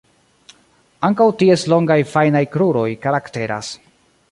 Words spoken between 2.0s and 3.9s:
fajnaj kruroj karakteras.